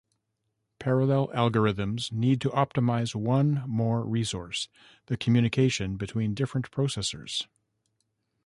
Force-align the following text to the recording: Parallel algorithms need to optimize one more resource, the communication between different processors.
Parallel 0.79 1.27
algorithms 1.27 2.11
need 2.11 2.41
to 2.41 2.49
optimize 2.49 3.13
one 3.13 3.63
more 3.67 4.03
resource, 4.03 4.67
the 5.05 5.15
communication 5.15 5.95
between 5.95 6.33
different 6.33 6.71
processors. 6.71 7.45